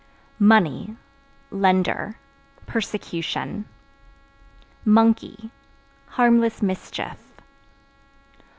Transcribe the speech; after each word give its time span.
Money 0.39 0.95
Lender 1.51 2.15
Persecution. 2.65 3.65
Monkey 4.83 5.51
Harmless 6.17 6.59
mischief. 6.63 7.21